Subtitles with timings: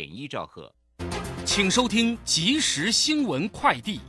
[0.00, 0.72] 点一兆赫，
[1.44, 4.00] 请收听即时新闻快递。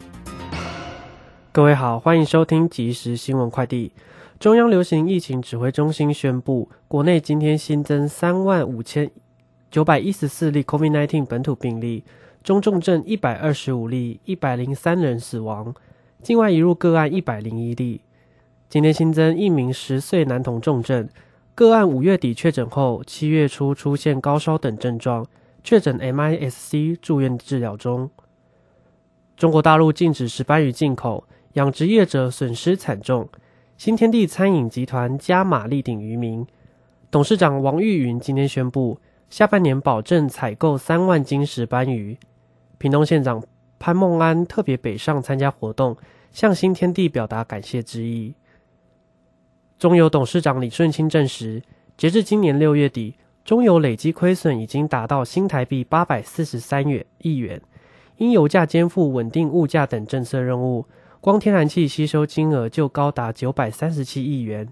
[1.52, 3.92] 各位好，欢迎收听即时新闻快递。
[4.40, 9.12] 中央流行疫情指挥中心宣布，国内今天新增三万五千
[9.70, 12.06] 九百一十四例 COVID-19 本土病例，
[12.42, 15.76] 中重症一百二十五例，一百零三人死亡，
[16.24, 18.00] 境外移入个案一百零一例。
[18.70, 21.10] 今天新增一名十岁男童重症，
[21.54, 25.28] 个案五月底确诊后，七月初出现高烧等症状。
[25.64, 28.10] 确诊 MIS-C 住院治疗中。
[29.38, 33.28] 中国大陆禁止石斑鱼进口，养殖业者损失惨重。
[33.78, 36.46] 新天地餐饮集团加码力顶渔民。
[37.10, 42.18] 董事长王玉云今天宣布，下半年保证采购三万斤石斑鱼。
[42.78, 43.44] 屏东县长
[43.80, 45.98] 潘孟安特别北上参加活动，
[46.32, 48.36] 向新天地表达感谢之意。
[49.80, 51.64] 中油董事长李顺清证实，
[51.98, 53.16] 截至今年六月底。
[53.44, 57.60] 中油累计亏损已经达到新台币八百四十三元亿元，
[58.18, 60.86] 因油价肩负稳定物价等政策任务，
[61.20, 64.68] 光天然气吸收金额就高达九百三十七亿元。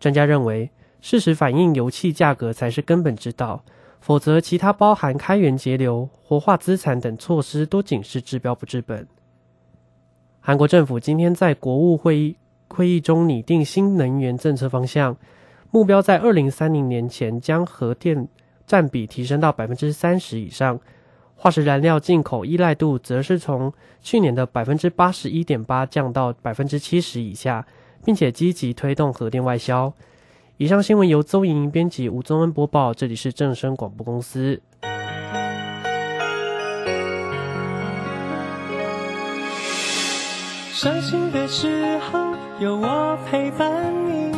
[0.00, 3.62] 专家认为，事实反映油气价格才是根本之道，
[4.00, 9.06] 否则其他包含开源节流、活化资产等措施都仅是治标不治本。
[10.40, 15.16] 韩国政府今天在国务会议会议中拟定新能源政策方向。
[15.70, 18.26] 目标在二零三零年前将核电
[18.66, 20.80] 占比提升到百分之三十以上，
[21.36, 27.66] 化石燃料进口依赖度则是从去年的百分之八十一点八降到百分之七十以下，
[28.04, 29.92] 并且积极推动核电外销。
[30.56, 34.60] 以上新闻由邹莹莹编辑，吴宗恩播报，这里是正声广播公司。
[40.72, 44.37] 伤心的时候有我陪伴你。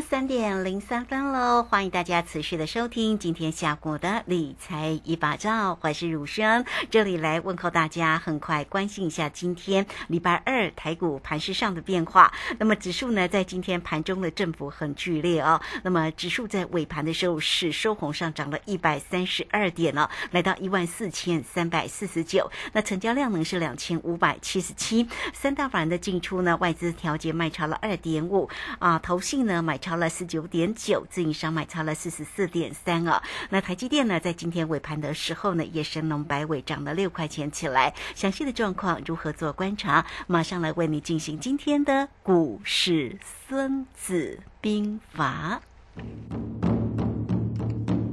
[0.00, 1.62] 三点零三分喽！
[1.62, 8.18] 欢迎大家持续的收听今天下午的理财一把照，我是汝生，这里来问候大家。
[8.18, 12.32] 很快关心一下今天礼拜二台股盘势上的变化。
[12.58, 15.60] 那么指数呢，在今天盘中的振幅很剧烈哦。
[15.82, 22.50] 那么指数在尾盘的时候是收红上涨了一百三十二点了，来到一万四千三百四十九。
[22.72, 25.08] 那成交量呢是两千五百七十七。
[25.32, 28.48] 三大法人的进出呢，外资调节卖超了二点五
[28.78, 29.62] 啊，投信呢。
[29.66, 33.22] 买超了十九点九，自营商买超了四十四点三啊。
[33.50, 37.94] 那台积电呢，在今天尾盘的时候呢，也神龙摆尾，涨了六块钱起来。
[38.12, 40.04] 详细的状况如何做观察？
[40.26, 43.16] 马上来为你进行今天的股市
[43.48, 45.62] 孙子兵法。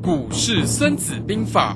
[0.04, 1.76] 股市孙子兵法。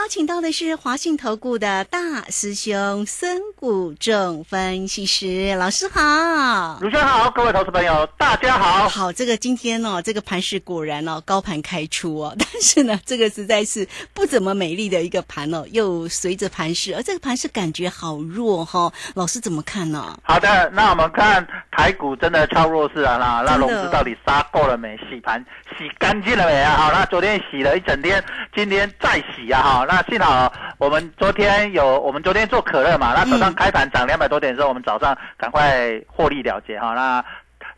[0.00, 6.78] 邀请到的是华信投顾的大师兄孙谷正分析师老师好。
[6.80, 8.88] 卢先好，各位投资朋友，大家好。
[8.88, 20.18] 好，这个今天哦，这个盘势果然哦高盘开出哦，但是呢，这个实在是不怎么美丽的一个盘哦，又随着盘势，而这个盘势感觉好弱哈、哦，老师怎么看呢？
[20.22, 24.96] 好的，那我们看台股真的超弱势啊，那那真的融资到底杀够了没？
[25.10, 25.44] 洗盘
[25.78, 26.74] 洗干净了没啊？
[26.74, 28.24] 好，那昨天洗了一整天，
[28.56, 29.86] 今天再洗啊哈。
[29.90, 36.94] 那幸好我们昨天有，我们昨天做可乐嘛，那早上开盘涨两百多点的时候，我们早上赶快获利了结哈。
[36.94, 37.24] 那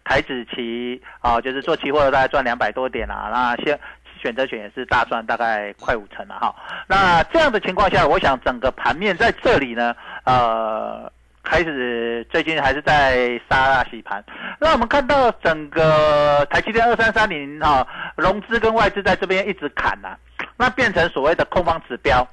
[0.05, 3.81] 台子期啊，就是做期货的大概赚两百多点啊，那先。
[4.20, 6.55] 选择权也是大赚，大概快五成了哈。
[6.87, 9.93] 那这样的情况下，我想整个盘面在这里呢，
[10.25, 11.11] 呃，
[11.43, 14.25] 开始最近还是在杀洗盘。
[14.61, 20.17] 那我们看到整个台积电二三三零哈，融资跟外资在这边一直砍呐、
[20.56, 22.26] 那变成所谓的空方指标。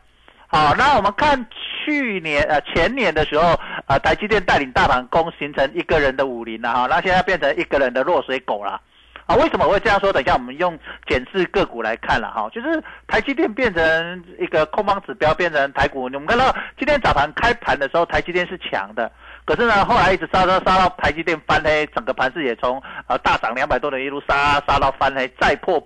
[0.48, 1.46] 好，那我们看
[1.86, 8.82] 去年呃前年的时候，呃台积电带领大盘攻形成一个人的武林了哈，那现在变成一个人的落水狗了。
[9.28, 10.12] 啊，为什么我会这样说？
[10.12, 10.76] 等一下我们用
[11.06, 16.06] 检视个股来看了哈，就是台积电变成一个空方指标，变成台股。
[16.06, 19.12] 我们看到今天早盘开盘的时候，台积电是强的，
[19.46, 25.80] 可是呢，后来一直杀杀杀到台积电翻黑，整个盘势也从呃大涨两百多点一路杀杀到翻黑，再破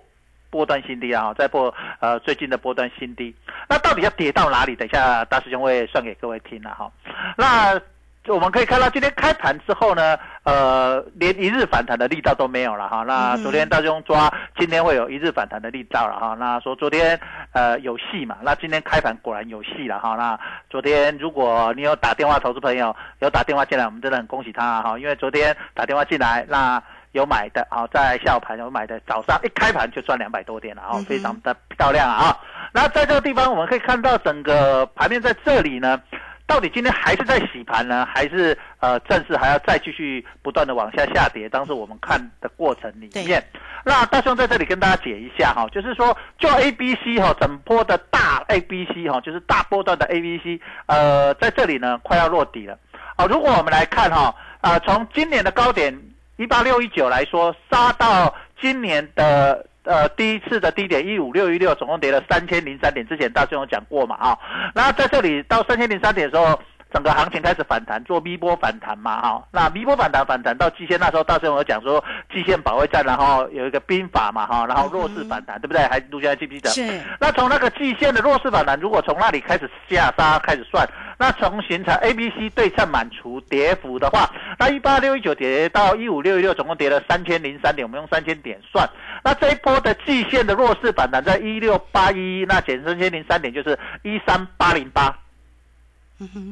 [0.53, 3.35] 波段新低啊，再破呃最近的波段新低。
[3.67, 4.75] 那到底要跌到哪里？
[4.75, 6.91] 等一下大师兄会算给各位听了哈。
[7.35, 7.81] 那
[8.27, 13.03] 我们可以看到今天开盘之后呢，呃，连一日反弹的力道都没有了哈。
[13.03, 16.35] 那昨天大师兄抓，今天会有一日反弹的力道了哈。
[16.39, 17.19] 那说昨天
[17.51, 20.15] 呃有戏嘛，那今天开盘果然有戏了哈。
[20.15, 20.39] 那
[20.69, 26.81] 昨天如果你有打电话，投资朋友有打电话进来，我们真的很恭喜他哈，因为昨天打电话进来，那
[27.13, 32.37] 有买的，啊在下午盘有买的，早上一开盘就赚两百多点了啊，非常的漂亮啊。
[32.73, 35.99] 那在这个地方我们可以看到整个盘面在这里呢。
[36.45, 41.47] 到底今天还是在洗盘呢，还是呃正式还要再继续不断的往下下跌？
[41.47, 43.41] 当时我们看的过程里面，
[43.85, 52.77] 那大兄在这里跟大家解一下哈，就是说就 A、B、C 哈，整波的大 A、B、C 哈，就是大波段的 A、B、C，呃，在这里呢快要落底了。
[53.17, 55.97] 好，如果我们来看哈，啊、从今年的高点
[56.37, 59.65] 一八六一九来说，杀到今年的。
[59.85, 63.05] 呃，第一次的低点一五六一六，总共跌了三千零三点。
[63.05, 64.39] 之前大师有讲过嘛啊，
[64.73, 66.57] 那在这里到三千零三点的时候，
[66.93, 69.43] 整个行情开始反弹，做 V 波反弹嘛哈。
[69.51, 75.81] 那 V 波反弹反弹到季线，那时候大师有讲说季线保卫战，然后有一个兵法嘛哈，然后弱势反弹，对不对？
[75.87, 76.69] 还陆先记不记得？
[76.69, 77.01] 是。
[77.19, 80.87] 那从那个季线的弱势反弹，如果从那里开始下杀开始算，
[81.17, 84.29] 那从形成 A、B、C 对称满除跌幅的话，
[84.59, 88.87] 那一八六一九跌到一五六一六，总共跌了三千零三点，我们用三千点算。
[89.23, 95.15] 那这一波的季线的弱势反弹在一六八一，那减三千零三点就是一三八零八，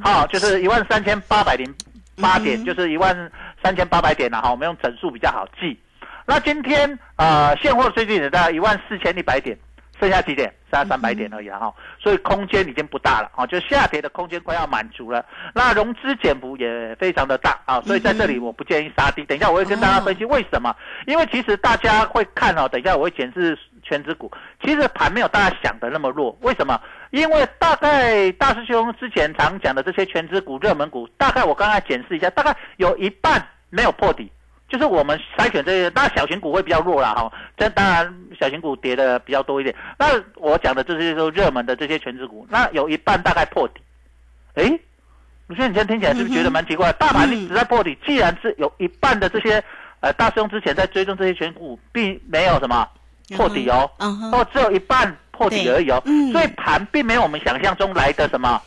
[0.02, 1.74] 好，就是一万三千八百零
[2.22, 3.32] 八点，就是一万
[3.64, 4.52] 三千八百点了哈。
[4.52, 5.80] 我们用整数比较好记。
[6.26, 9.58] 那今天呃现货最近也在一万四千一百点，
[10.00, 10.54] 剩下几点？
[10.72, 11.74] 剩下三百点而已了哈。
[12.00, 15.26] 所以空间已经不大了啊，就下跌的空间快要满足了。
[15.54, 19.26] 那融资减幅也非常的大啊，所以在这里我不建议杀低。
[19.26, 20.74] 等一下我会跟大家分析为什么，
[21.08, 23.58] 因为其实大家会看哦，等一下我会检视
[23.92, 24.32] 全指股，
[24.64, 26.38] 其实盘没有大家想的那么弱。
[26.42, 26.80] 为什么？
[27.10, 34.32] 因为大概大师兄之前常讲的这些全指股、热门股，大概我刚才检视一下，大概有一半没有破底。
[34.70, 37.30] 就是我们筛选这些，当然小型股会比较弱啦，哈。
[37.58, 39.76] 这当然小型股跌的比较多一点。
[40.00, 43.82] 那我讲的这些都热门的这些全指股，那有一半大概破底。
[44.54, 44.70] 诶，
[45.48, 46.94] 鲁轩，你现在听起来是不是觉得蛮奇怪？
[46.94, 49.62] 大盘一直在破底，既然是有一半的这些
[50.00, 52.88] 呃大师兄之前在追踪这些全股，并没有什么
[53.36, 56.02] 破底哦，哦，只有一半破底而已哦。
[56.32, 58.62] 所以盘并没有我们想象中来的什么。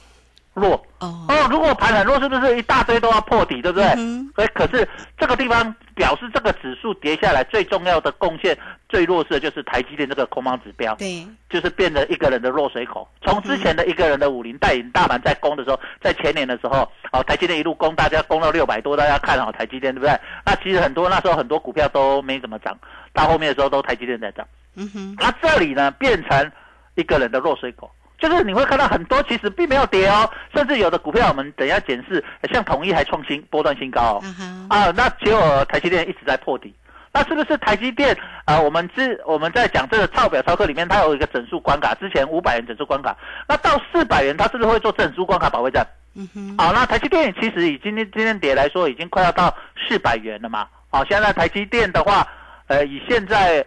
[0.54, 3.86] 弱哦哦，如果盘很弱，是不是一大堆都要破底，对不对？
[3.96, 4.30] 嗯。
[4.34, 8.56] 所以可是这个地方表示这个指数跌下来最重要的贡献
[8.88, 13.08] 最弱势的就是台积电这个空方指标，对，就是变成一个人的落水口。
[13.22, 20.18] 从之前的一个人的武林带领大盘在攻的时候，在前年的时候，哦，台积电一路攻，大家攻到六百多，大家看好台积电，对不对？
[20.46, 22.76] 那其实很多那时候很多股票都没怎么涨，
[23.12, 24.46] 到后面的时候都台积电在涨。
[24.76, 25.16] 嗯哼。
[25.18, 26.52] 那这里呢，变成
[26.94, 27.90] 一个人的落水口。
[28.24, 34.24] 就是你会看到很多其实并没有跌哦，甚至有的股票我们等一下检视，像统一还创新波段新高哦，
[34.70, 36.74] 啊，那结果台积电一直在破底，
[37.12, 38.16] 那是不是台积电
[38.46, 38.58] 啊？
[38.58, 43.14] 我们之我们在讲这个超表操课里面，它有一个整数关卡，之前五百元整数关卡，
[43.46, 45.86] 那到四百元，它是不是会做整数关卡保卫战？
[46.14, 49.54] 嗯哼，好，那台积电其实以今天今天跌来说，已经快要到
[49.86, 52.26] 四百元了嘛，好，现在台积电的话，
[52.68, 53.62] 呃，以现在。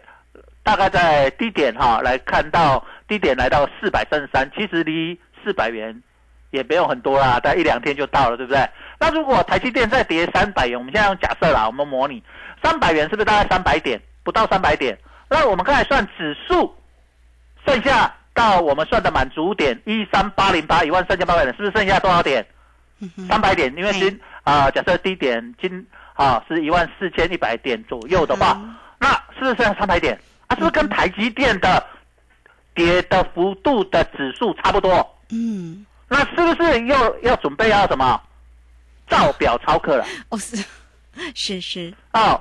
[0.63, 6.01] 大概在低点哈，来看到低点来到四百三十三，其实离四百元
[6.51, 8.69] 也没有很多啦，大概一两天就到了，对不对？
[8.99, 12.21] 那如果台积电再跌三百元，我们现在用假设啦，我们模拟
[12.63, 14.01] 三百元是不是大概三百点？
[14.23, 14.97] 不到三百点，
[15.29, 16.75] 那我们刚才算指数，
[17.65, 22.45] 剩下到我们算的满足点一三八零八一万三千八百点，是不是剩下多少点？
[23.29, 28.59] 三百点，因为今啊、假设低点今啊是一万四千一百点左右的话，
[28.99, 30.19] 那是不是剩下三百点？
[30.47, 31.85] 啊，是不是跟台积电的
[32.77, 35.05] 跌的幅度的指数差不多？
[35.31, 38.21] 嗯，那是不是又要准备要什么
[39.09, 40.05] 照表操课了？
[40.29, 40.55] 哦是
[41.33, 42.39] 是是，哦，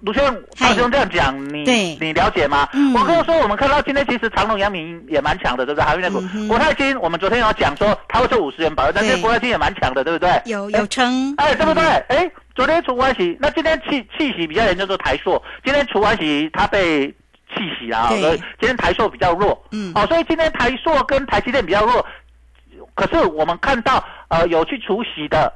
[0.00, 0.22] 卢轩
[0.58, 1.62] 大兄这样讲，你
[2.00, 2.68] 你了解吗？
[2.74, 5.84] 嗯我跟我说，我们看到今天其实长隆、阳明也蛮强的，对不对？
[5.84, 10.42] 还有那股嗯，国泰金我们昨天有讲说它会做五十元保证，但是国泰金也蛮强的，对不对？
[10.46, 11.82] 有哎有称，哎，对不对？
[12.08, 15.40] 哎，昨天除完息，那今天气气息比较严重，就是台塑。
[15.64, 17.14] 今天除完息，它被
[17.56, 19.60] 气息啦所以今天台塑比较弱。
[19.72, 22.06] 嗯哦，所以今天台塑跟台积电比较弱。
[22.94, 25.52] 可是我们看到，呃，有去除息的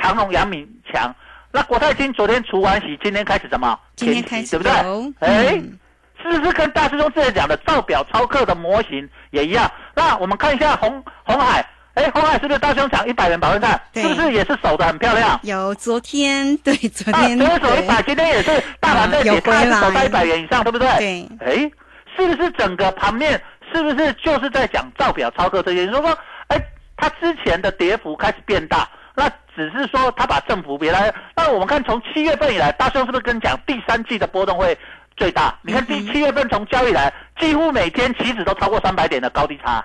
[0.00, 1.14] 长隆、阳明强。
[1.50, 3.78] 那国泰金昨天除完息，今天开始什么？
[3.96, 5.28] 今天开始对不有对？
[5.28, 5.78] 哎、嗯
[6.20, 9.70] 是不是跟大师兄之前讲的造表操课的模型也一样？
[9.94, 11.64] 那我们看一下红红海，
[11.98, 13.80] 哎，红海是不是大师兄讲一百元保证站？
[13.92, 15.38] 是不是也是守的很漂亮？
[15.42, 20.88] 有昨天对昨啊，天昨天守一百，今天也是大盘在跌，它守在一百元以上，对不对？
[20.96, 21.70] 对哎，
[22.16, 25.86] 是不是整个盘面是不是就是在讲造表操作这些？
[25.86, 26.16] 你说说，
[26.48, 26.56] 哎，
[26.96, 31.12] 它之前的跌幅开始变大，那只是说它把振幅别来。
[31.34, 34.78] 那我们看从七月份以来，大兄是不是跟你讲第三季的波动会
[35.16, 35.52] 最大？
[35.62, 39.84] 你看第七月份从交易来，几乎每天期指都超过三百点的高低差。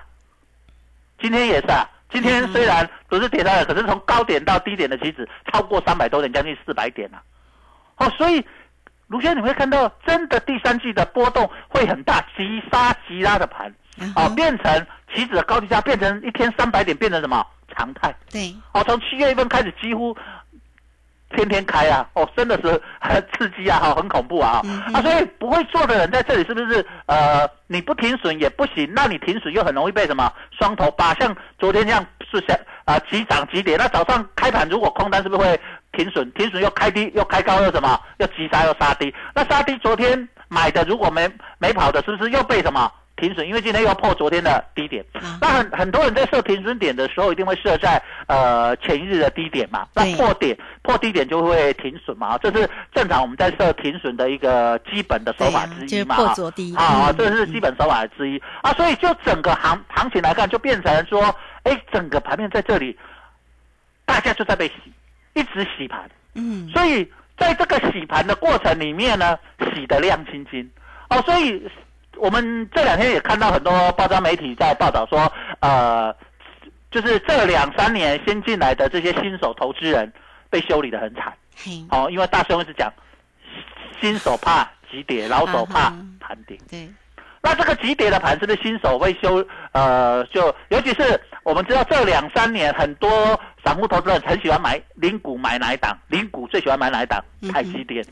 [1.20, 7.20] 今天也是啊，今天虽然不是跌到了，可是从高点到低点的棋子超过三百多点，将近四百点啊。
[7.96, 8.46] 哦，所以
[9.08, 13.74] 卢轩你会看到，真的第三季的波动会很大，急杀急拉的盘，
[14.14, 17.44] 哦，变成棋子的高低价变成一天三百点，变成什么
[17.76, 18.14] 常态？
[18.30, 20.16] 对，哦，从七月份开始几乎
[21.36, 35.60] 天天开啊，哦，真的是很 刺激啊，哈，很恐怖啊，嗯啊，所以不会做的人在这里是不是呃，你不停损也不行，那你停损又很容易被什么双头八，像昨天这样是想啊急涨急跌，那早上开盘如果空单是不是会
[35.92, 36.30] 停损？
[36.32, 38.00] 停损又开低又开高又什么？
[38.18, 42.90] 又急杀又杀低，那杀低昨天买的如果没没跑的，是不是又被什么？
[43.16, 45.38] 停损，因为今天又破昨天的低点，啊。
[45.40, 56.74] 那很很多人在设停损点的时候，一定会设在呃前一日的低点嘛，那破点破低点就会停损嘛，这是正常我们在设停损的一个基本的手法之一嘛，破昨低。
[56.76, 57.16] 啊，嗯。
[57.16, 58.42] 这是基本手法之一。
[58.62, 62.98] 啊，所以就整个行行情来看，就变成说，哎，整个盘面在这里，
[64.04, 64.74] 大家就在被洗，
[65.34, 69.38] 一直洗盘，嗯，所以在这个洗盘的过程里面呢，
[69.72, 70.68] 洗得亮晶晶。
[71.10, 71.62] 哦，所以
[72.16, 75.30] 我们这两天也看到很多报章媒体在报道说，
[75.60, 76.14] 呃，
[76.90, 80.12] 就是这两三年新进来的这些新手投资人
[80.50, 82.92] 被修理的很惨嘿，哦，因为大兄一直讲，
[84.00, 86.58] 新手怕急跌，老手怕盘跌。
[86.70, 86.88] 对，
[87.42, 89.44] 那这个急跌的盘是不是新手会修？
[89.72, 95.96] 呃，就尤其是我们知道这两三年很多散户投资人很喜欢买零股，买哪一档？
[96.08, 97.22] 零股最喜欢买哪一档？
[97.42, 98.04] 嗯哼台积电。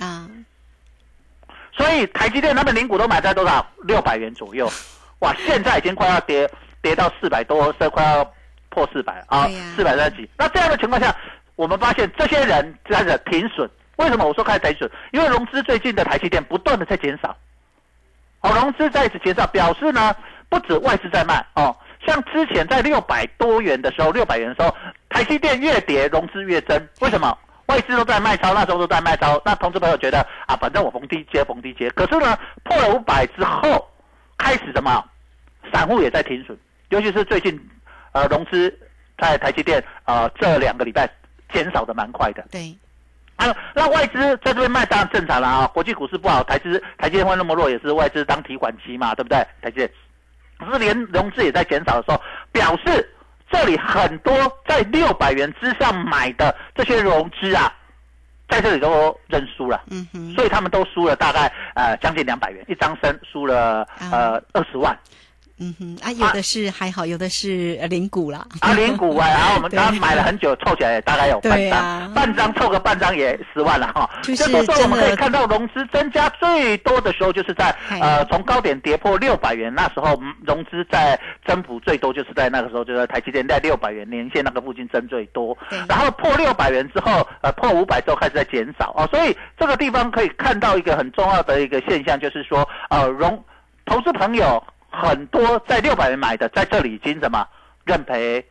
[1.72, 3.64] 啊，所以台积电他们零股都买在多少？
[3.84, 4.70] 六百元左右。
[5.20, 6.48] 哇， 现在已经快要跌
[6.80, 8.32] 跌到四百多，这快要
[8.68, 10.28] 破四百啊，四百三十几。
[10.36, 11.14] 那这样的情况下，
[11.56, 13.68] 我们发现这些人开始停损。
[13.96, 14.90] 为什么我说开始停损？
[15.12, 17.36] 因为融资最近的台积电不断的在减少。
[18.40, 20.14] 哦，融资在一直减少，表示呢，
[20.48, 24.74] 不止外资在卖哦，像之前在六百多元的时候，六百元的时候，
[25.08, 27.38] 台积电越跌，融资越增，为什么？
[27.66, 31.88] 外资都在卖超，那时候都在卖超，那同志朋友觉得啊，反正我逢低接，逢低接。
[31.90, 33.88] 可是呢，破了五百之后，
[34.36, 35.04] 开始什么？
[35.72, 37.58] 散户也在停损，尤其是最近，
[38.10, 38.76] 呃，融资
[39.16, 41.08] 在台积电呃这两个礼拜
[41.52, 42.44] 减少的蛮快的。
[42.50, 42.76] 对，
[43.36, 49.38] 啊，那外资在这边卖当然正常了啊，国际股市不好，台资台积电会那么弱，也是外资当提款机嘛，对不对？
[49.62, 49.90] 台积电，
[50.58, 53.08] 可是连融资也在减少的时候，表示
[53.52, 54.34] 这里很多
[54.66, 57.70] 在六百元之上买的这些融资啊，
[58.48, 59.82] 在这里都认输了。
[59.90, 64.98] 嗯哼，所以他们都输了大概呃将近两百元，一张身输了呃二十万。
[65.62, 72.10] 嗯哼，啊，有的是还好，有的是呃零股啦，啊，零股啊， 然后我们对刚买了很久，凑起来大概有半张，啊。
[72.12, 74.10] 半张凑个半张也十万了哈。
[74.22, 85.56] 就是这时候我们可以看到融资增加最多的时候，就是在呃从高点跌破六百元那时候，嗯融资在增幅最多，就是在那个时候，就是台积电在六百元年线那个附近增最多。
[85.88, 93.42] 然后破六百元之后，呃破五百之后开始在减少哦，所以这个地方可以看到一个很重要的一个现象，就是说呃融
[93.84, 97.46] 投资朋友很多在六百元买的，在这里已经怎么
[97.84, 98.44] 认赔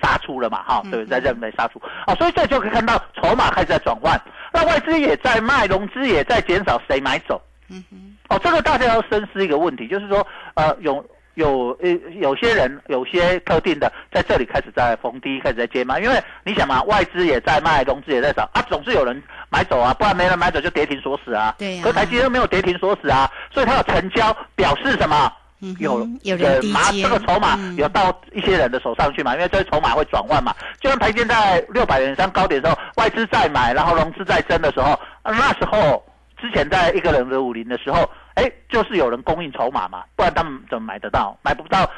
[0.00, 1.06] 杀出了嘛，哈，对不对？
[1.06, 4.18] 在认赔杀出啊，所以这就可以看到筹码开始在转换，
[4.52, 7.40] 那外资也在卖，融资也在减少，谁买走？
[7.68, 21.54] 嗯哼，哦，这个大家要深思一个问题，就是说，呃，有有呃有些人有些特定的在这里开始在逢低开始在接嘛，因为你想嘛，外资也在卖，融资也在涨啊，总是有人买走啊，不然没人买走就跌停锁死啊。
[21.58, 25.30] 对呀可台积电没有跌停锁死啊，所以它有成交，表示什么？
[25.60, 30.54] 嗯哼有有人呃拿这个筹码嗯有到一些人的手上去嘛，因为这些筹码会转换嘛。
[30.80, 36.02] 就像台积电在六百元上高点的时候，外资在买，然后融资在增的时候，啊那时候
[36.40, 41.36] 之前在一个人的五零的时候，哎，就是有人供应筹码嘛，不然他们怎么买得到？
[41.42, 41.90] 买不到，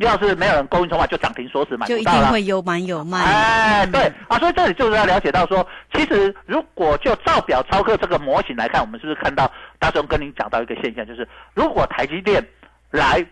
[0.00, 2.22] 要是没有人供应筹码，就涨停锁死买就一不到了。
[2.22, 3.18] 定会有买有卖。
[3.18, 12.46] 哎，嗯对啊，所以这里就是要了解到说，其实如果就照表操课这个模型来看，我们是不是看到大雄跟您讲到一个现象，就是如果台积电
[12.90, 13.26] 来。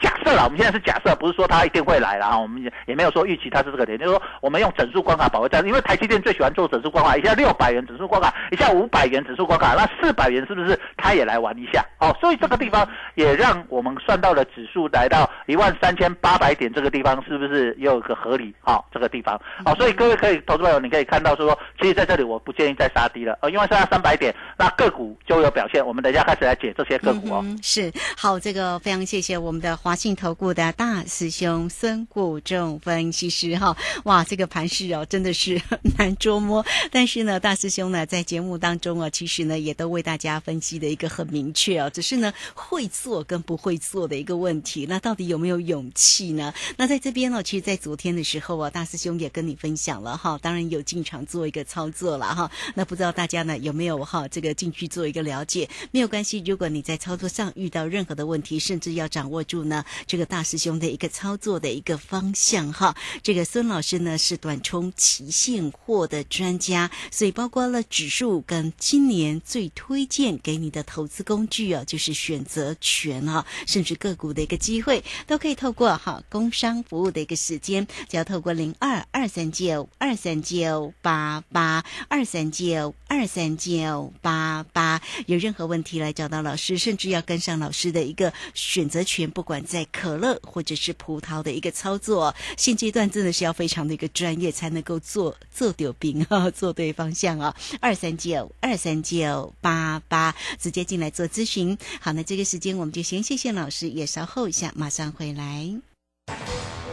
[0.00, 11.84] 假设了，我们现在是假设，不是说它一定会来了啊，我们也也没有说预期它是这个点，就是说我们用整数关卡保卫战，因为台积电最喜欢做整数关卡，一下六百元整数关卡，一下五百元整数关卡，那四百元是不是它也来玩一下？
[11.98, 18.54] 哦，所以这个地方也让我们算到了指数来到一万三千八百点这个地方，是不是也有一个合理？
[18.64, 25.84] 哦，这个地方哦，所以各位可以投资朋友，你可以看到说，其实在这里我不建议再杀低了，呃，因为杀三百点，那个股就有表现。
[25.84, 27.44] 我们等一下开始来解这些个股哦。
[27.62, 35.58] 是好，这个非常谢谢我们的华信投顾的大师兄孙谷仲分析师哈，哇，这个盘势哦真的是
[35.96, 46.52] 难捉摸，但是呢，大师兄呢在节目当中啊，其实呢也都为大家分析的一个很明确哦，只是呢会做跟不会做的一个问题，那到底有没有勇气呢？
[46.76, 55.66] 那在这边呢，其实，在昨天的时候啊，大师兄也跟你分享了哈，当然有进场做一个操作了哈，那不知道大家呢有没有哈这个进去做一个了解？
[55.92, 62.96] 没有关系，如果你在操作上遇到任何的问题，甚至要掌握住呢这个大师兄的一个操作的一个方向哈。
[63.22, 101.76] 这个孙老师呢是短冲期现货的专家，所以包括了指数跟今年最推荐给你的投资工具啊，就是选择权啊，甚至个股的一个机会，都可以透过哈工商服务的一个时间，只要透过零二二三九二三九八八二三九二三九八八，有任何问题来找到老师，甚至要跟上老师的一个选择权，不管在可乐或者是葡萄的一个操作，现阶段真的是要非常的一个专业，才能够做做丢兵啊， 做对方向啊，二三九二三九八八，直接进来做咨询。
[102.00, 105.70] 好，那这个时间我们就先谢谢老师，也稍后一下马上回来。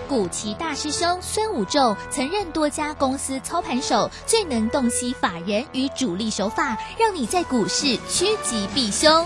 [0.08, 9.26] 古奇大师兄孙武仲曾任多家公司操盘手，最能洞悉法人与主力手法，让你在股市趋吉避凶。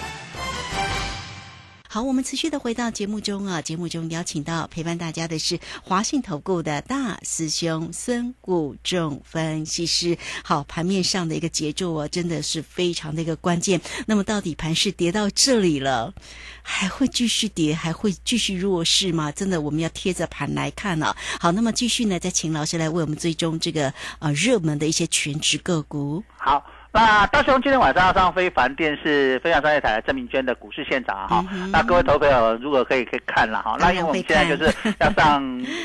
[1.93, 10.17] 好，我们持续的回到节目中啊，节目中邀请到陪伴大家的是华信投顾的大师兄孙谷仲分析师。
[10.41, 13.81] 好，盘面上的一个节奏啊，真的是非常的一个关键。
[14.07, 16.13] 那么，到底盘是跌到这里了，
[16.61, 19.29] 还会继续跌，还会继续弱势吗？
[19.29, 21.13] 真的，我们要贴着盘来看啊。
[21.41, 26.23] 好，那么继续呢，再请老师来为我们追踪这个呃热门的一些全职个股。
[26.37, 35.41] 好，那大雄今天晚上要上非凡电视非常商业台的郑明娟的股市现场啊哈、嗯那各位投朋友如果可以可以看了哈，那因为我们现在就是要上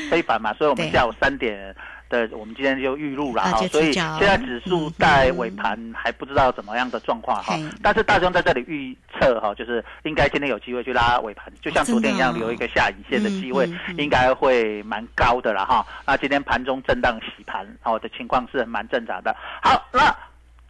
[0.09, 1.75] 非凡嘛，所以我们 下午三点。
[2.09, 15.85] 的，我们今天就预录了哈，啊所以现在指数在尾盘还不知道怎么样的状况哈嘿，但是大雄在这里预测哈，就是应该今天有机会去拉尾盘，就像昨天一样留一个下影线的机会应该会蛮高的了哈。
[16.05, 19.35] 那今天盘中震荡洗盘哦的情况是蛮正常的。
[19.61, 20.03] 好，那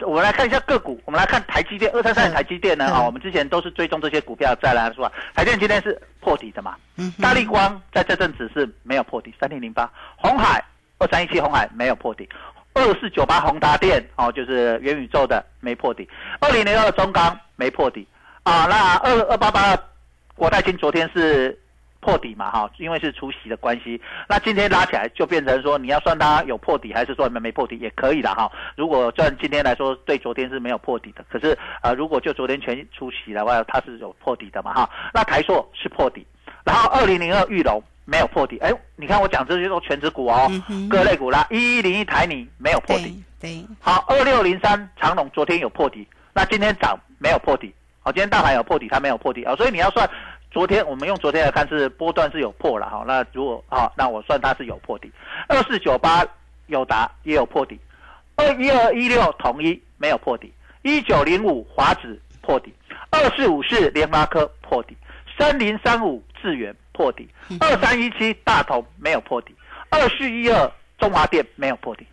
[0.06, 10.64] 我们来看一下个股，我们来看台积电二三三嗯台积电呢嗯啊，我们之前都是追踪这些股票，再来说台积电今天是破底的嘛，嗯大力光在这阵子是没有破底，三零零八，红海
[11.00, 12.30] 二三一七红海没有破底，
[12.74, 16.08] 二四九八宏达电哦就是元宇宙的没破底，
[16.40, 18.08] 二零零二中钢没破底
[18.44, 19.76] 啊，那二二八八
[20.36, 21.60] 国泰金昨天是。
[22.00, 28.52] 破底嘛，哈，因为是除息的关系，那今天拉起来就变成说，你要算它有破底，还是说没没破底也可以的哈。
[28.76, 34.90] 如果算今天来说，对昨天是没有破底的，可是呃，如果就昨天全除息的话，它是有破底的嘛，哈。
[35.14, 36.26] 那台硕是破底，
[36.64, 38.58] 然后二零零二玉龙没有破底。
[38.60, 43.52] 哎，你看我讲这些都全指股哦，嗯各类股啦，一一零一台你没有破底对。
[43.52, 47.74] 对，好，二六零三长隆昨天有破底，那今天涨没有破底。
[48.00, 50.10] 好，今天大盘有破底，它没有破底啊，所以你要算
[50.50, 53.04] 昨天我们用昨天来看是波段是有破了哈。
[53.06, 55.12] 那如果好，那我算它是有破底。
[55.48, 56.26] 二四九八
[56.68, 57.80] 友达也有破底，
[58.36, 62.74] 二一二一六统一没有破底，一九零五华指破底，
[63.10, 64.96] 二四五四联发科破底，
[65.38, 67.28] 三零三五智源破底，
[67.60, 69.54] 二三一七大同没有破底，
[69.90, 72.08] 二四一二中华电没有破底。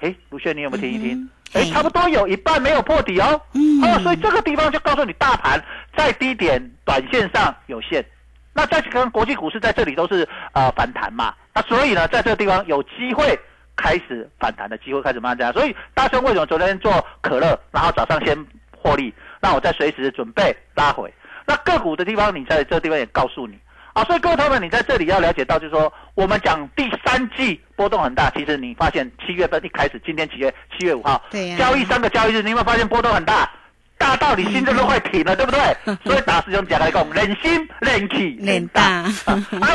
[0.00, 1.16] 哎，卢轩，你有没有听一听？
[1.22, 3.40] 嗯诶，差不多有一半没有破底哦。
[3.54, 5.62] 嗯哦，所以这个地方就告诉你，大盘
[5.96, 8.04] 在低点短线上有限。
[8.52, 13.38] 那在跟国际股市在这里都是呃反弹嘛，那所以呢，在这个地方有机会
[13.76, 15.52] 开始反弹的机会开始慢慢增加。
[15.52, 18.36] 所以大兄为什么昨天做可乐，然后早上先
[18.74, 21.12] 获利，那我再随时准备拉回。
[21.46, 23.58] 那个股的地方，你在这个地方也告诉你
[23.96, 30.54] 啊，所以各位朋友们，你在这里要了解到，就是说我们讲第三季波动很大，其实你发现七月份一开始，今天七月？
[30.78, 33.50] 七月五号，对呀交易三个交易日，你有没有发现波动很大？
[33.96, 35.58] 大到你心脏都快停了，对不对？
[36.04, 39.08] 所以 大师兄讲来讲，忍心忍气忍大啊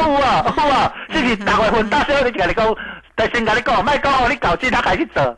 [0.06, 1.36] 有啊有啊，是不是？
[1.38, 2.76] 大月份大师兄你讲你讲，
[3.16, 5.36] 但先跟你讲，卖讲哦，你搞进他还是走。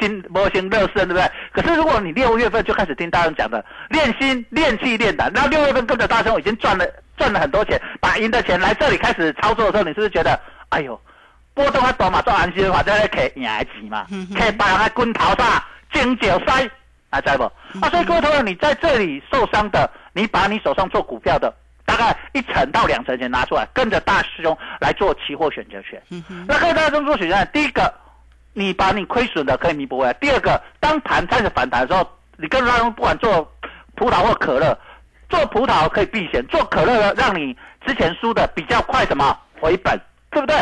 [0.00, 1.30] 心模型热身，对不对？
[1.52, 6.86] 可是如果你六月份就开始听大兄讲的练心、练气、练胆，那六月份跟着大兄已经赚了
[7.22, 10.36] 赚了很多钱，把赢的钱来这里开始操作的时候，你是不是觉得，
[10.70, 11.00] 哎呦，
[11.54, 16.68] 波动啊大嘛，做安心的话，在那摕赢的钱嘛，摕别人的滚头上，金脚塞，
[17.12, 17.44] 还在不？
[17.80, 21.54] 啊，所以各位朋友，你在这里受伤的，你把你手上做股票的。
[21.84, 26.02] 大概一成到两成钱拿出来，跟着大师兄来做期货选择权。
[26.48, 27.92] 那跟着大师兄做选择权，第一个，
[28.52, 30.12] 你把你亏损的可以弥补回来。
[30.14, 33.46] 第二个，当盘开始反弹的时候，你跟着大师兄不管做
[33.94, 34.76] 葡萄或可乐，
[35.32, 39.98] 做葡萄可以避险，做可乐呢，让你之前输的比较快什么回本，
[40.30, 40.54] 对不对？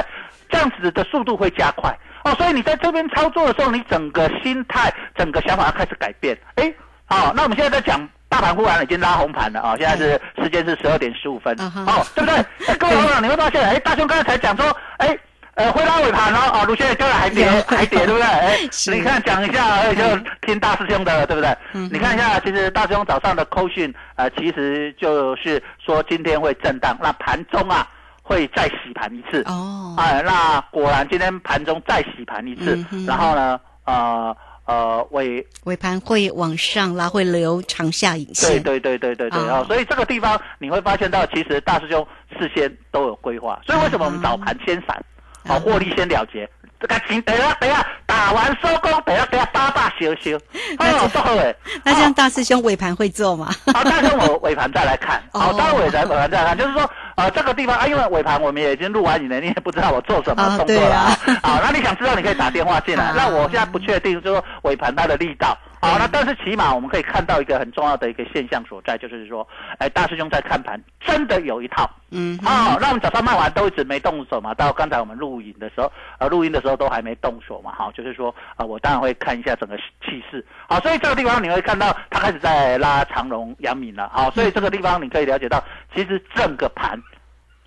[0.49, 2.33] 这样子的速度会加快哦。
[2.37, 6.39] 所以你在这边操作的时候，你整个心态、整个想法要开始改变。
[6.55, 6.73] 哎，
[7.07, 8.09] 好，那我们现在在讲。
[8.31, 9.75] 大盘忽然已经拉红盘了啊！
[9.77, 12.37] 现在是时间是十二点十五分，哦，对不对？
[12.69, 14.65] 哎，各位朋友，你会发现，哎，大雄刚才才讲说，
[14.99, 15.19] 哎，
[15.55, 18.23] 呃，会拉尾盘哦，哦，卢先生刚才还跌有还跌，对不对？
[18.27, 18.59] 哎，
[18.93, 20.03] 你看讲一下， 哎，就
[20.43, 21.57] 听大师兄的，对不对？
[21.75, 27.87] 嗯你看一下，其实大师兄早上的扣讯，呃，其实就是说今天会震荡，那盘中啊
[28.23, 29.43] 会再洗盘一次。
[29.47, 34.35] 哦，哎，那果然今天盘中再洗盘一次，嗯然后呢，呃
[34.67, 38.63] 呃尾尾盘会往上拉，会留长下影对线。
[38.63, 42.07] 对对对对对哦哦，所以这个地方你会发现到，其实大师兄
[42.39, 45.03] 事先都有规划，所以为什么我们早盘先闪，
[45.47, 45.61] 好嗯。
[45.61, 46.49] 获利先了结，
[46.81, 50.39] 这个钱等一下等一下打完收工，等一下等一下大大休休，
[50.79, 51.55] 那这哦，不好诶。
[51.85, 53.51] 那这样大师兄尾盘会做吗？
[53.73, 55.55] 好，大师兄我尾盘再来看， 好，哦。
[55.59, 60.81] 待会尾盘尾盘再来看，就是说，呃，这个地方啊，因为尾盘我们也已经录完影了，你也不知道我做什么啊动作了。
[60.81, 61.19] 对啊。
[61.43, 63.05] 好，那你想知道，你可以打电话进来。
[63.11, 63.15] 啊。
[63.17, 65.57] 那我现在不确定，就是说尾盘它的力道。
[65.81, 69.47] 好，那但是起码我们可以看到一个很重要的一个现象所在，就是说，
[69.79, 71.89] 哎，大师兄在看盘真的有一套。
[72.11, 85.65] 嗯哼，哦，那我们早上卖完都一直没动手嘛，到刚才我们录影的时候，呃，录音的时候都还没动手嘛，哈、就是说，呃，我当然会看一下整个气势，好，所以这个地方你会看到它开始在拉长龙、阳明了，好，所以这个地方你可以了解到，
[85.95, 87.01] 其实整个盘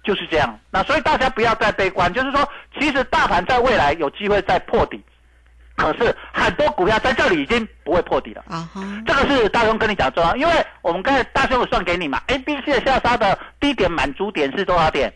[0.03, 2.47] 就是这样，那所以大家不要再悲观，就是说，
[2.77, 5.01] 其实大盘在未来有机会再破底，
[5.75, 8.43] 可是很多股票在这里已经不会破底了。
[8.47, 15.11] 啊哈，这个是大兄跟你讲重要，因为我们刚才大兄有算给你嘛，A、B、C 的下杀的低点满足点是多少点？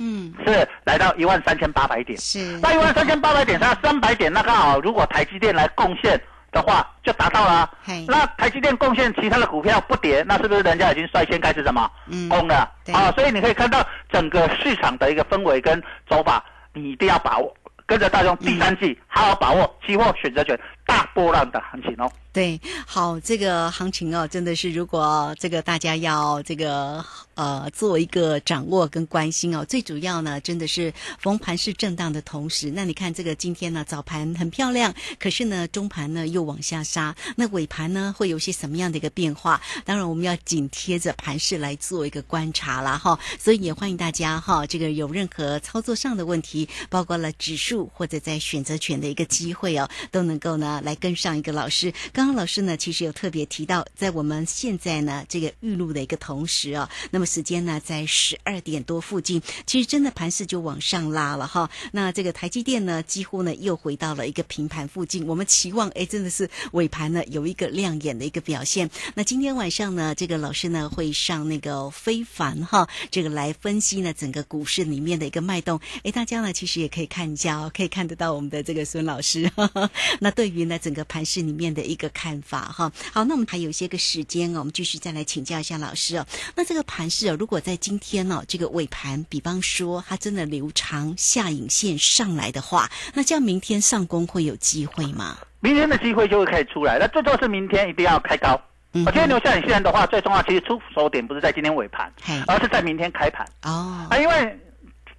[0.00, 2.16] 嗯，是来到一万三千八百点。
[2.16, 6.20] 是，那一万三千八百点，它三百点，那刚好如果台积电来贡献
[6.52, 7.70] 的话，就达到了啊。
[8.06, 12.70] 那台积电贡献其他的股票不跌，那是不是人家已经率先开始什么嗯攻了？
[12.84, 17.52] 对啊，所以你可以看到整个市场的一个氛围跟走法，你一定要把握。
[17.88, 22.06] 跟着大众第三季好好把握期货选择权大波浪的行情哦。
[22.38, 39.60] 对，好，这个行情哦，真的是如果这个大家要这个呃做一个掌握跟关心哦，最主要呢，真的是逢盘是震荡的同时，那你看这个今天呢早盘很漂亮，可是呢中盘呢又往下杀，那尾盘呢会有些什么样的一个变化？
[39.84, 51.92] 当然我们要紧贴着盘势来做一个观察啦哈，所以也欢迎大家哈，这个有任何操作上的问题，包括了指数或者在选择权的一个机会哦，都能够呢来跟上一个老师。
[52.12, 61.70] 刚刚老师呢其实有特别提到，在我们现在呢这个预录的一个同时啊，那么时间呢在十二点多附近，其实真的盘势就往上拉了哈。
[61.90, 68.90] 那这个台积电呢几乎呢又回到了一个平盘附近，我们期望哎真的是尾盘呢有一个亮眼的一个表现。
[69.14, 75.80] 那今天晚上呢，这个老师呢会上那个非凡哈，这个来分析呢整个股市里面的一个脉动。
[76.04, 79.48] 哎，大家呢其实也可以看一下哦，可以看得到我们的这个孙老师。
[79.56, 82.90] 哈 哈那对于呢整个盘市里面的一个看法哈。
[83.12, 86.26] 好，那我们还有一些个时间哦，我们继续再来请教一下老师哦。
[86.54, 95.38] 那这个盘市哦，如果在今天哦这个尾盘，比方说它真的留长下影线上来的话，那这样明天上攻会有机会吗？
[95.60, 96.98] 明天的机会就会可以出来。
[96.98, 98.60] 那最重要是明天一定要开高。
[98.94, 104.58] 嗯我今天留下影线的话，最重要其实出手点不是在今天尾盘，嘿而是在明天开盘哦啊，因为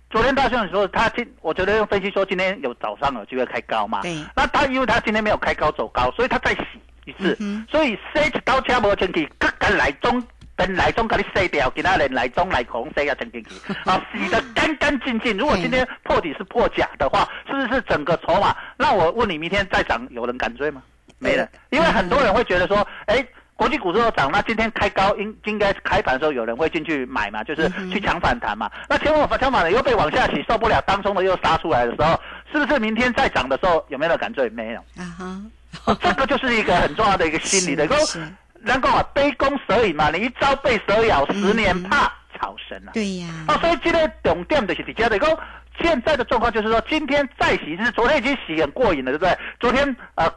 [0.10, 6.62] 昨天大雄说他今，我觉得用分析说今天有早上有机会开高嘛，对那他因为他今天没有开高走高，所以他再洗
[7.06, 10.22] 一次，嗯所以洗一刀车无进去，更跟来中。
[10.56, 13.52] 等来中给你洗掉，其他人来中来空洗要进进去，
[13.89, 15.38] 啊，洗得干干净净。
[15.38, 18.54] 如果今天破底是破甲的话，是不是整个筹码？
[18.76, 20.84] 那我问你，明天再涨，有人敢追吗？
[21.17, 23.26] 没人，因为很多人会觉得说，哎，
[23.60, 28.72] 国际股市都涨，那今天开高应应该是开盘的时候有人会进去买嘛，就是去抢反弹嘛。
[28.88, 32.17] 那前我抢反弹又被往下洗，受不了，当中的又杀出来的时候，
[32.54, 34.48] 是不是明天再涨的时候有没有人敢追？
[34.52, 34.80] 没有。
[34.95, 35.41] 啊哈，
[35.84, 42.06] 哦这个就是一个很重要的一个心理的， 是是能够啊杯弓蛇影嘛，你一朝被蛇咬，十年怕
[42.39, 42.91] 草绳啊。
[42.93, 45.38] 对呀，哦，所以今天重点的是底下的，讲
[45.82, 49.38] 现在的状况就是说，今天再洗，是昨天已经洗很过瘾了，对不对？
[49.60, 50.34] 昨天呃，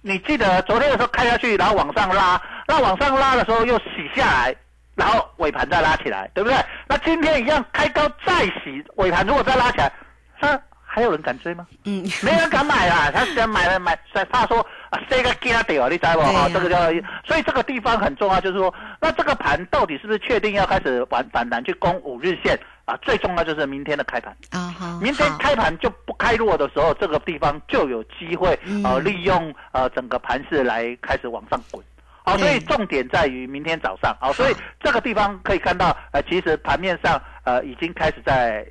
[0.00, 4.54] 你记得昨天的时候开下去，然后往上拉，那往上拉的时候又洗下来，
[4.94, 6.56] 然后尾盘再拉起来，对不对？
[6.86, 9.90] 那今天一样开高再洗，尾盘如果再拉起来，
[10.38, 11.66] 那还有人敢追吗？
[11.84, 13.98] 嗯，没人敢买啦，他想买了买，
[14.30, 14.58] 怕说
[14.90, 16.20] 啊，这个惊掉，你知不？
[16.20, 16.76] 对啊哈，这个叫，
[17.24, 22.94] 所以这个地方很重要，就是说，那这个盘到底是不是确定要开始反反弹去攻五日线啊？
[23.00, 31.82] 最重要就是明天的开盘，啊哈，明天好开盘就不开弱的时候，这个地方就有机会嗯呃利用呃整个盘势来开始往上滚。
[32.28, 34.14] 好，对所以重点在于明天早上。
[34.20, 38.66] 好，所以这个地方可以看到，呃，其实盘面上呃已经开始在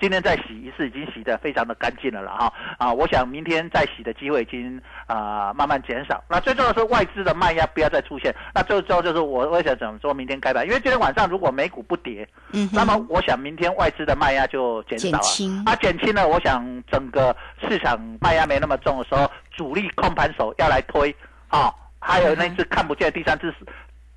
[0.00, 2.52] 今天再洗一次，已经洗得非常的干净了了哈。
[2.78, 6.22] 啊，我想明天再洗的机会已经啊、慢慢减少。
[6.28, 8.34] 那最重要的是外资的卖压不要再出现。
[8.52, 15.62] 那最重要就是我我想怎么说明天开盘，因为今天晚上如果美股不跌，嗯那么我想明天外资的卖压就减少了。
[15.64, 21.14] 啊，减轻了，我想整个市场卖压没那么重的时候，主力控盘手要来推
[21.48, 21.72] 啊，
[22.06, 23.52] 还有那只看不见的第三只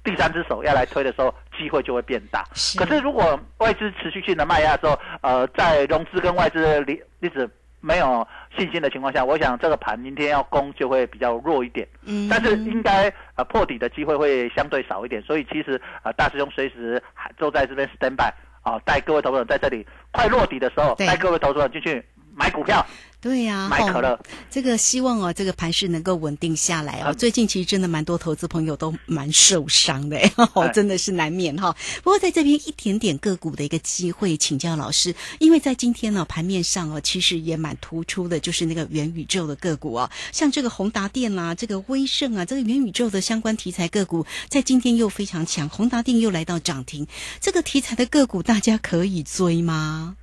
[0.03, 2.43] 第三只手要来推的时候，机会就会变大。
[2.77, 7.49] 可是如果外资持续性的卖压之后，呃，在融资跟外资的例例子
[7.81, 8.25] 没有
[8.57, 11.87] 信心的情况下，我想这个盘明天要攻就会比较弱一点。
[12.05, 12.27] 嗯。
[12.29, 22.85] 但是应该呃破底的机会会相对少一点，所以其实呃大师兄随时还都在这边 stand by 啊，带各位投资者在这里快落底的时候，带各位投资者进去买股票、
[23.19, 24.19] 对呀，吼买可乐。
[24.49, 27.05] 这个希望哦，这个盘势能够稳定下来哦。
[27.07, 30.19] 嗯最近其实真的蛮多投资朋友都蛮受伤的，
[30.71, 31.75] 真的是难免哈。
[32.03, 47.07] 不过在这边一点点个股的一个机会，请教老师，因为在今天呢盘面上哦，其实也蛮突出的，就是那个元宇宙的个股哦，像这个宏达电啦、这个威盛啊，这个元宇宙的相关题材个股，在今天又非常强，宏达电又来到涨停，
[47.41, 50.17] 这个题材的个股大家可以追吗？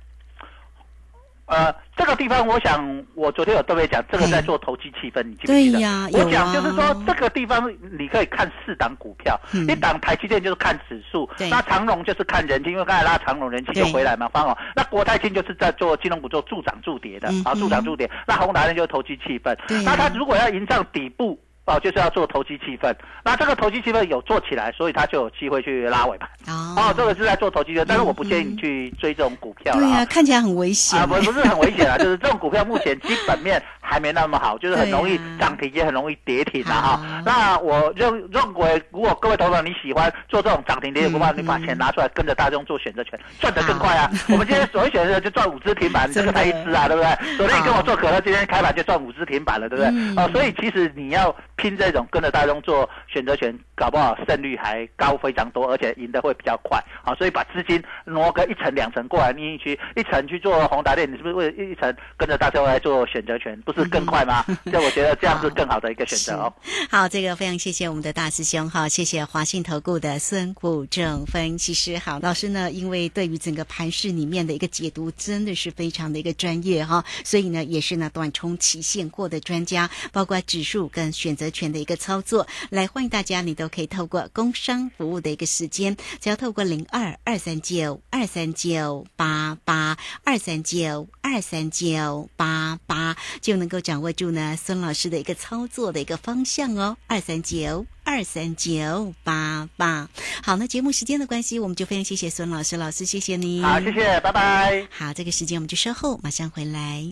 [1.47, 5.77] 呃，这个地方我想我昨天有特别讲，这个在做投机气氛，你记不记得？
[5.77, 14.57] 对呀我讲就是说这个地方你可以看四档股票，嗯一档台积电就是看指数，那长荣就是看人气，因为刚才拉长荣人气就回来嘛，方哦。
[14.75, 18.09] 那国泰金就是在做金融股做助涨助跌的嗯，啊，助涨助跌。
[18.27, 21.39] 那宏达电就是投机气氛那它如果要营造底部。
[21.65, 26.29] 哦，就是要做投机气氛，那这个投机气氛有做起来，所以它就有机会去拉尾盘。
[26.47, 37.21] 哦哦，这个是在做投机的，但是我不建议你去追这种股票了啊对呀、看起来很危险啊，不不是很危险啊， 就是这种股票目前基本面还没那么好，就是很容易涨停，也很容易跌停啊好哈。
[37.25, 44.09] 那我认认为，如果各位投资者你喜欢做这种涨停跌停股票，嗯你把钱拿出来跟着大众做选择权，赚得更快啊。
[44.29, 47.37] 我们今天所谓选择就赚五只停板，这个才一只啊，对不对？
[47.37, 49.91] 昨天你跟我做可乐，今天开盘就赚五只停板了，对不对？
[49.91, 56.81] 嗯哦，所以其实你要拼这种跟着大众做选择权，搞不好胜率还高非常多，而且赢得会比较快。
[57.03, 63.59] 好，所以把资金挪个一层两层过来，你去一层去做宏达电，你是不是为了一层跟着大众来做选择权？
[63.61, 64.43] 不是更快吗？
[64.65, 66.53] 所以我觉得这样是更好的一个选择哦。
[66.89, 71.97] 好，这个非常谢谢我们的大师兄哈，谢谢华信投顾的孙谷正分析师。
[71.97, 97.85] 好，老师呢，因为对于整个盘市里面的一个解读真的是非常的一个专业哈，所以呢，也是呢短冲期现货的专家，包括指数跟选择权的一个操作，来欢迎大家，你都可以透过工商服务的一个时间，只要透过零二二三九二三九八八二三九二三九八八，就能够掌握住呢孙老师的一个操作的一个方向哦，二三九。
[98.07, 100.07] 二三九八八，
[100.43, 104.87] 好，那节目时间的关系，我们就非常谢谢孙老师，老师谢谢你，好，谢谢，拜拜。
[104.91, 107.11] 好，这个时间我们就稍后马上回来。